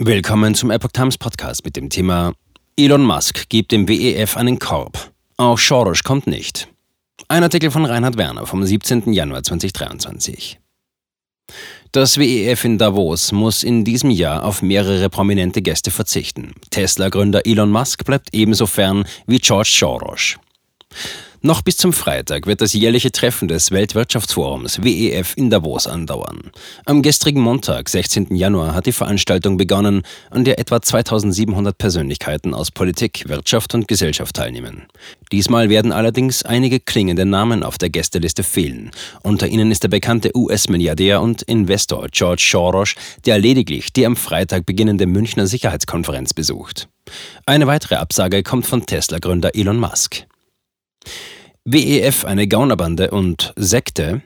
[0.00, 2.32] Willkommen zum Epoch Times Podcast mit dem Thema
[2.76, 5.10] Elon Musk gibt dem WEF einen Korb.
[5.36, 6.68] Auch Soros kommt nicht.
[7.26, 9.12] Ein Artikel von Reinhard Werner vom 17.
[9.12, 10.60] Januar 2023.
[11.90, 16.52] Das WEF in Davos muss in diesem Jahr auf mehrere prominente Gäste verzichten.
[16.70, 20.36] Tesla-Gründer Elon Musk bleibt ebenso fern wie George Soros.
[21.40, 26.50] Noch bis zum Freitag wird das jährliche Treffen des Weltwirtschaftsforums WEF in Davos andauern.
[26.84, 28.34] Am gestrigen Montag, 16.
[28.34, 34.34] Januar, hat die Veranstaltung begonnen, an der etwa 2700 Persönlichkeiten aus Politik, Wirtschaft und Gesellschaft
[34.34, 34.86] teilnehmen.
[35.30, 38.90] Diesmal werden allerdings einige klingende Namen auf der Gästeliste fehlen.
[39.22, 44.66] Unter ihnen ist der bekannte US-Milliardär und Investor George Soros, der lediglich die am Freitag
[44.66, 46.88] beginnende Münchner Sicherheitskonferenz besucht.
[47.46, 50.26] Eine weitere Absage kommt von Tesla-Gründer Elon Musk.
[51.64, 54.22] WEF eine Gaunerbande und Sekte?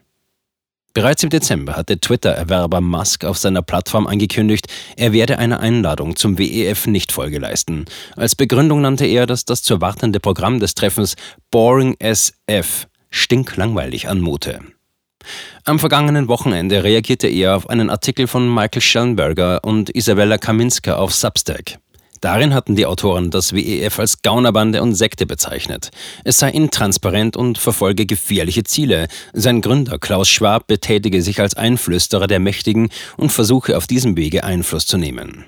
[0.95, 6.39] Bereits im Dezember hatte Twitter-Erwerber Musk auf seiner Plattform angekündigt, er werde einer Einladung zum
[6.39, 7.87] WEF nicht Folge leisten.
[8.15, 11.17] Als Begründung nannte er, dass das zu erwartende Programm des Treffens
[11.51, 14.61] Boring SF stinklangweilig anmute.
[15.65, 21.15] Am vergangenen Wochenende reagierte er auf einen Artikel von Michael Schellenberger und Isabella Kaminska auf
[21.15, 21.79] Substack.
[22.23, 25.91] Darin hatten die Autoren das WEF als Gaunerbande und Sekte bezeichnet.
[26.23, 29.09] Es sei intransparent und verfolge gefährliche Ziele.
[29.33, 34.45] Sein Gründer Klaus Schwab betätige sich als Einflüsterer der Mächtigen und versuche auf diesem Wege
[34.45, 35.47] Einfluss zu nehmen.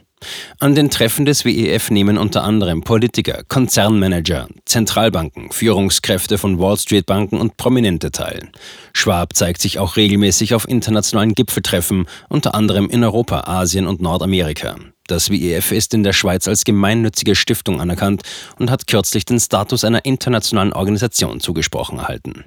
[0.59, 7.07] An den Treffen des WEF nehmen unter anderem Politiker, Konzernmanager, Zentralbanken, Führungskräfte von Wall Street
[7.07, 8.51] Banken und Prominente teil.
[8.95, 14.75] Schwab zeigt sich auch regelmäßig auf internationalen Gipfeltreffen, unter anderem in Europa, Asien und Nordamerika.
[15.07, 18.23] Das WEF ist in der Schweiz als gemeinnützige Stiftung anerkannt
[18.59, 22.45] und hat kürzlich den Status einer internationalen Organisation zugesprochen erhalten.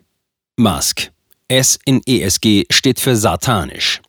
[0.57, 1.11] Musk.
[1.49, 4.01] S in ESG steht für satanisch.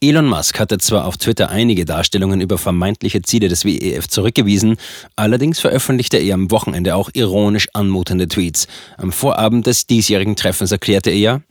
[0.00, 4.76] Elon Musk hatte zwar auf Twitter einige Darstellungen über vermeintliche Ziele des WEF zurückgewiesen,
[5.16, 8.68] allerdings veröffentlichte er am Wochenende auch ironisch anmutende Tweets.
[8.96, 11.42] Am Vorabend des diesjährigen Treffens erklärte er,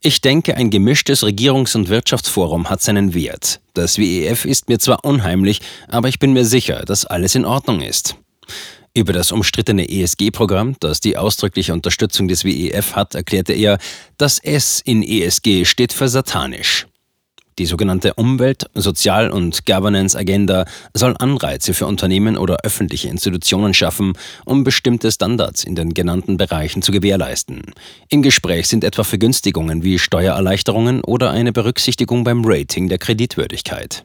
[0.00, 3.60] ich denke, ein gemischtes Regierungs- und Wirtschaftsforum hat seinen Wert.
[3.74, 7.80] Das WEF ist mir zwar unheimlich, aber ich bin mir sicher, dass alles in Ordnung
[7.80, 8.16] ist.
[8.98, 13.78] Über das umstrittene ESG-Programm, das die ausdrückliche Unterstützung des WEF hat, erklärte er,
[14.16, 16.87] das S in ESG steht für satanisch.
[17.58, 20.64] Die sogenannte Umwelt-, Sozial- und Governance-Agenda
[20.94, 24.12] soll Anreize für Unternehmen oder öffentliche Institutionen schaffen,
[24.44, 27.62] um bestimmte Standards in den genannten Bereichen zu gewährleisten.
[28.08, 34.04] Im Gespräch sind etwa Vergünstigungen wie Steuererleichterungen oder eine Berücksichtigung beim Rating der Kreditwürdigkeit.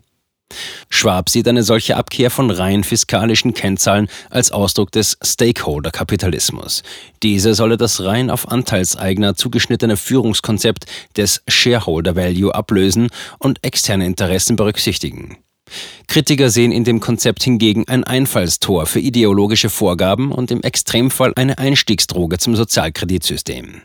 [0.90, 6.84] Schwab sieht eine solche Abkehr von rein fiskalischen Kennzahlen als Ausdruck des Stakeholder-Kapitalismus.
[7.22, 10.86] Diese solle das rein auf Anteilseigner zugeschnittene Führungskonzept
[11.18, 13.10] des Shareholder Value ablösen
[13.40, 15.38] und externe Interessen berücksichtigen.
[16.08, 21.58] Kritiker sehen in dem Konzept hingegen ein Einfallstor für ideologische Vorgaben und im Extremfall eine
[21.58, 23.82] Einstiegsdroge zum Sozialkreditsystem.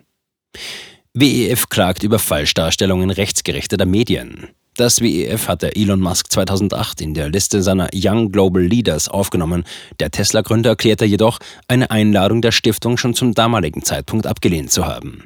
[1.15, 4.49] WEF klagt über Falschdarstellungen rechtsgerichteter Medien.
[4.79, 9.65] Das WEF hatte Elon Musk 2008 in der Liste seiner Young Global Leaders aufgenommen.
[9.99, 15.25] Der Tesla-Gründer erklärte jedoch, eine Einladung der Stiftung schon zum damaligen Zeitpunkt abgelehnt zu haben.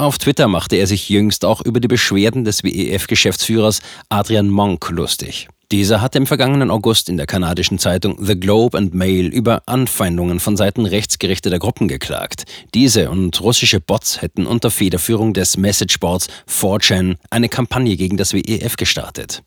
[0.00, 5.48] Auf Twitter machte er sich jüngst auch über die Beschwerden des WEF-Geschäftsführers Adrian Monk lustig.
[5.70, 10.40] Dieser hatte im vergangenen August in der kanadischen Zeitung The Globe and Mail über Anfeindungen
[10.40, 12.44] von Seiten rechtsgerichteter Gruppen geklagt.
[12.72, 18.76] Diese und russische Bots hätten unter Federführung des Messageboards 4chan eine Kampagne gegen das WEF
[18.78, 19.42] gestartet.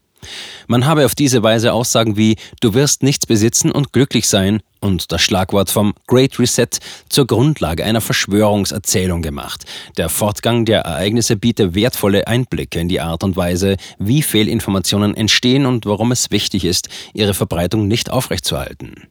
[0.67, 5.11] Man habe auf diese Weise Aussagen wie Du wirst nichts besitzen und glücklich sein und
[5.11, 6.67] das Schlagwort vom Great Reset
[7.09, 9.63] zur Grundlage einer Verschwörungserzählung gemacht.
[9.97, 15.65] Der Fortgang der Ereignisse biete wertvolle Einblicke in die Art und Weise, wie Fehlinformationen entstehen
[15.65, 19.07] und warum es wichtig ist, ihre Verbreitung nicht aufrechtzuerhalten.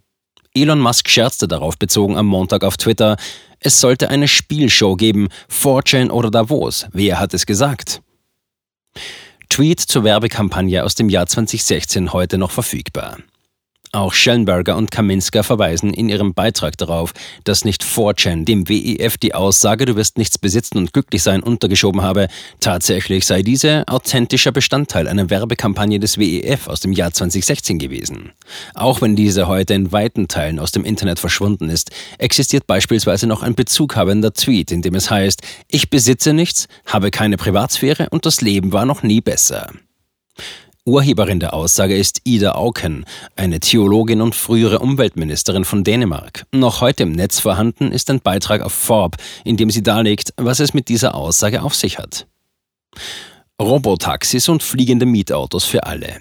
[0.55, 3.17] Elon Musk scherzte darauf bezogen am Montag auf Twitter,
[3.59, 6.87] es sollte eine Spielshow geben, 4chan oder Davos.
[6.93, 8.03] Wer hat es gesagt?
[9.53, 13.19] Tweet zur Werbekampagne aus dem Jahr 2016 heute noch verfügbar.
[13.95, 17.13] Auch Schellenberger und Kaminska verweisen in ihrem Beitrag darauf,
[17.45, 22.01] dass nicht 4chan dem WEF die Aussage, du wirst nichts besitzen und glücklich sein, untergeschoben
[22.01, 22.29] habe.
[22.59, 28.33] Tatsächlich sei diese authentischer Bestandteil einer Werbekampagne des WEF aus dem Jahr 2016 gewesen.
[28.73, 33.43] Auch wenn diese heute in weiten Teilen aus dem Internet verschwunden ist, existiert beispielsweise noch
[33.43, 38.41] ein bezughabender Tweet, in dem es heißt, ich besitze nichts, habe keine Privatsphäre und das
[38.41, 39.71] Leben war noch nie besser.
[40.85, 43.07] Urheberin der Aussage ist Ida Auken,
[43.37, 46.45] eine Theologin und frühere Umweltministerin von Dänemark.
[46.51, 50.59] Noch heute im Netz vorhanden ist ein Beitrag auf Forb, in dem sie darlegt, was
[50.59, 52.27] es mit dieser Aussage auf sich hat.
[53.61, 56.17] Robotaxis und fliegende Mietautos für alle.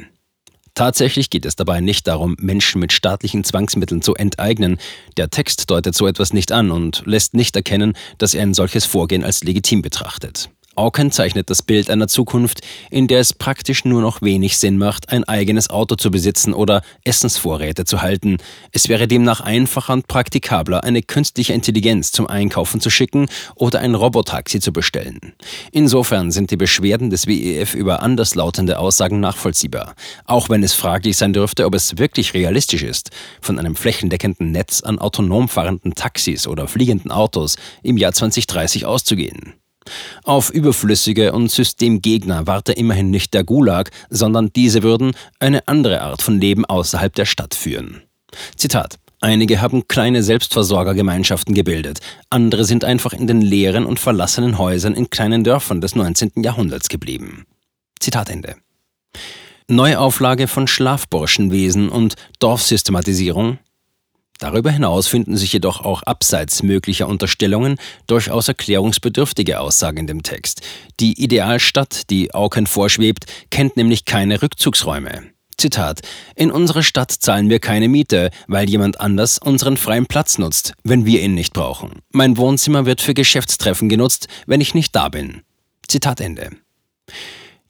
[0.75, 4.77] Tatsächlich geht es dabei nicht darum, Menschen mit staatlichen Zwangsmitteln zu enteignen.
[5.17, 8.85] Der Text deutet so etwas nicht an und lässt nicht erkennen, dass er ein solches
[8.85, 10.51] Vorgehen als legitim betrachtet.
[10.75, 15.09] Auken zeichnet das Bild einer Zukunft, in der es praktisch nur noch wenig Sinn macht,
[15.09, 18.37] ein eigenes Auto zu besitzen oder Essensvorräte zu halten.
[18.71, 23.95] Es wäre demnach einfacher und praktikabler, eine künstliche Intelligenz zum Einkaufen zu schicken oder ein
[23.95, 25.33] Robotaxi zu bestellen.
[25.73, 29.93] Insofern sind die Beschwerden des WEF über anderslautende Aussagen nachvollziehbar,
[30.25, 33.09] auch wenn es fraglich sein dürfte, ob es wirklich realistisch ist,
[33.41, 39.60] von einem flächendeckenden Netz an autonom fahrenden Taxis oder fliegenden Autos im Jahr 2030 auszugehen.
[40.23, 46.21] Auf überflüssige und Systemgegner warte immerhin nicht der Gulag, sondern diese würden eine andere Art
[46.21, 48.03] von Leben außerhalb der Stadt führen.
[48.55, 51.99] Zitat Einige haben kleine Selbstversorgergemeinschaften gebildet,
[52.31, 56.31] andere sind einfach in den leeren und verlassenen Häusern in kleinen Dörfern des 19.
[56.37, 57.45] Jahrhunderts geblieben.
[57.99, 58.55] Zitat Ende.
[59.67, 63.59] Neuauflage von Schlafburschenwesen und Dorfsystematisierung
[64.41, 67.77] Darüber hinaus finden sich jedoch auch abseits möglicher Unterstellungen
[68.07, 70.61] durchaus erklärungsbedürftige Aussagen in dem Text.
[70.99, 75.25] Die Idealstadt, die Auken vorschwebt, kennt nämlich keine Rückzugsräume.
[75.57, 75.99] Zitat:
[76.35, 81.05] In unserer Stadt zahlen wir keine Miete, weil jemand anders unseren freien Platz nutzt, wenn
[81.05, 81.99] wir ihn nicht brauchen.
[82.11, 85.43] Mein Wohnzimmer wird für Geschäftstreffen genutzt, wenn ich nicht da bin.
[85.87, 86.49] Zitat Ende.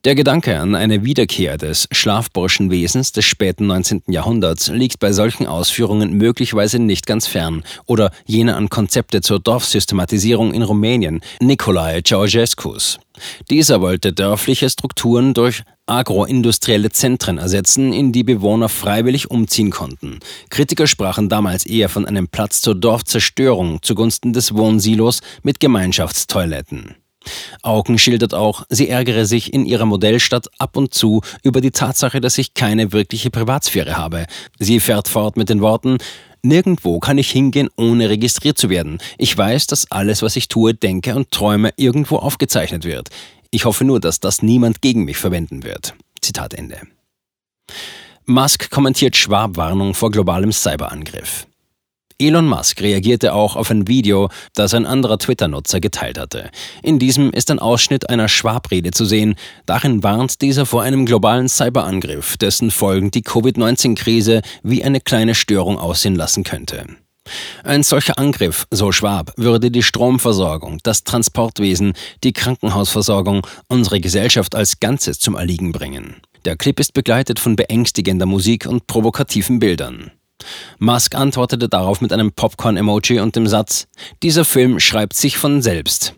[0.04, 4.02] Der Gedanke an eine Wiederkehr des Schlafburschenwesens des späten 19.
[4.08, 10.56] Jahrhunderts liegt bei solchen Ausführungen möglicherweise nicht ganz fern oder jener an Konzepte zur Dorfsystematisierung
[10.56, 12.98] in Rumänien, Nicolae Ceausescus.
[13.52, 20.18] Dieser wollte dörfliche Strukturen durch agroindustrielle Zentren ersetzen, in die Bewohner freiwillig umziehen konnten.
[20.50, 26.96] Kritiker sprachen damals eher von einem Platz zur Dorfzerstörung zugunsten des Wohnsilos mit Gemeinschaftstoiletten.
[27.62, 32.22] Auken schildert auch, sie ärgere sich in ihrer Modellstadt ab und zu über die Tatsache,
[32.22, 34.26] dass ich keine wirkliche Privatsphäre habe.
[34.58, 35.98] Sie fährt fort mit den Worten,
[36.44, 38.98] Nirgendwo kann ich hingehen, ohne registriert zu werden.
[39.20, 43.10] Ich weiß, dass alles, was ich tue, denke und träume, irgendwo aufgezeichnet wird.
[43.52, 45.94] Ich hoffe nur, dass das niemand gegen mich verwenden wird.
[46.20, 46.82] Zitat Ende.
[48.26, 51.46] Musk kommentiert Schwab-Warnung vor globalem Cyberangriff.
[52.22, 56.52] Elon Musk reagierte auch auf ein Video, das ein anderer Twitter-Nutzer geteilt hatte.
[56.84, 59.36] In diesem ist ein Ausschnitt einer Schwabrede zu sehen.
[59.66, 65.80] Darin warnt dieser vor einem globalen Cyberangriff, dessen Folgen die Covid-19-Krise wie eine kleine Störung
[65.80, 66.86] aussehen lassen könnte.
[67.64, 71.94] Ein solcher Angriff, so Schwab, würde die Stromversorgung, das Transportwesen,
[72.24, 76.18] die Krankenhausversorgung, unsere Gesellschaft als Ganzes zum Erliegen bringen.
[76.46, 80.12] Der Clip ist begleitet von beängstigender Musik und provokativen Bildern.
[80.80, 83.88] Musk antwortete darauf mit einem Popcorn-Emoji und dem Satz,
[84.24, 86.16] dieser Film schreibt sich von selbst.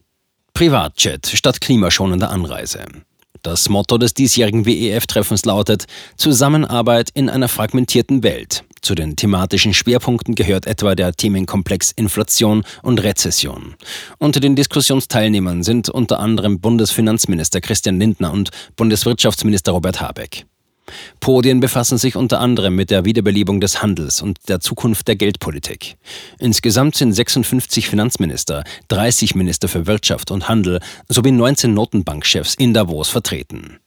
[0.53, 2.85] Privatjet statt klimaschonender Anreise.
[3.43, 5.85] Das Motto des diesjährigen WEF-Treffens lautet
[6.15, 8.63] Zusammenarbeit in einer fragmentierten Welt.
[8.81, 13.75] Zu den thematischen Schwerpunkten gehört etwa der Themenkomplex Inflation und Rezession.
[14.17, 20.45] Unter den Diskussionsteilnehmern sind unter anderem Bundesfinanzminister Christian Lindner und Bundeswirtschaftsminister Robert Habeck.
[21.19, 25.95] Podien befassen sich unter anderem mit der Wiederbelebung des Handels und der Zukunft der Geldpolitik.
[26.39, 33.09] Insgesamt sind 56 Finanzminister, 30 Minister für Wirtschaft und Handel sowie 19 Notenbankchefs in Davos
[33.09, 33.79] vertreten.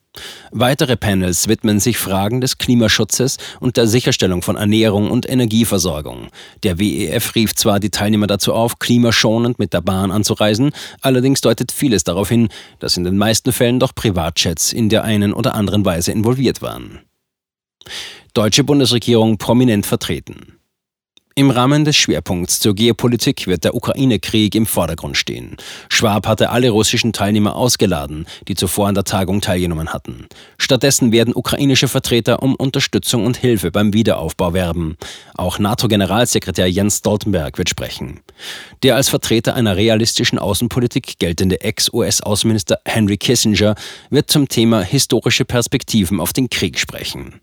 [0.50, 6.28] Weitere Panels widmen sich Fragen des Klimaschutzes und der Sicherstellung von Ernährung und Energieversorgung.
[6.62, 11.72] Der WEF rief zwar die Teilnehmer dazu auf, klimaschonend mit der Bahn anzureisen, allerdings deutet
[11.72, 12.48] vieles darauf hin,
[12.78, 17.00] dass in den meisten Fällen doch Privatjets in der einen oder anderen Weise involviert waren.
[18.34, 20.55] Deutsche Bundesregierung prominent vertreten.
[21.38, 25.58] Im Rahmen des Schwerpunkts zur Geopolitik wird der Ukraine-Krieg im Vordergrund stehen.
[25.90, 30.28] Schwab hatte alle russischen Teilnehmer ausgeladen, die zuvor an der Tagung teilgenommen hatten.
[30.56, 34.96] Stattdessen werden ukrainische Vertreter um Unterstützung und Hilfe beim Wiederaufbau werben.
[35.34, 38.20] Auch NATO-Generalsekretär Jens Stoltenberg wird sprechen.
[38.82, 43.74] Der als Vertreter einer realistischen Außenpolitik geltende Ex-US-Außenminister Henry Kissinger
[44.08, 47.42] wird zum Thema historische Perspektiven auf den Krieg sprechen.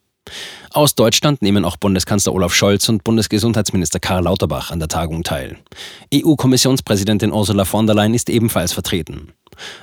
[0.71, 5.57] Aus Deutschland nehmen auch Bundeskanzler Olaf Scholz und Bundesgesundheitsminister Karl Lauterbach an der Tagung teil.
[6.13, 9.33] EU-Kommissionspräsidentin Ursula von der Leyen ist ebenfalls vertreten.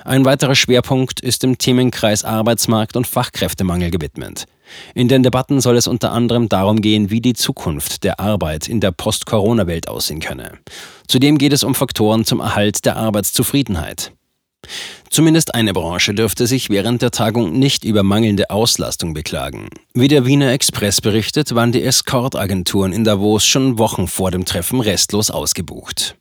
[0.03, 4.45] Ein weiterer Schwerpunkt ist dem Themenkreis Arbeitsmarkt und Fachkräftemangel gewidmet.
[4.93, 8.81] In den Debatten soll es unter anderem darum gehen, wie die Zukunft der Arbeit in
[8.81, 10.59] der Post-Corona-Welt aussehen könne.
[11.07, 14.11] Zudem geht es um Faktoren zum Erhalt der Arbeitszufriedenheit.
[15.09, 19.67] Zumindest eine Branche dürfte sich während der Tagung nicht über mangelnde Auslastung beklagen.
[19.93, 24.79] Wie der Wiener Express berichtet, waren die Escort-Agenturen in Davos schon Wochen vor dem Treffen
[24.79, 26.15] restlos ausgebucht.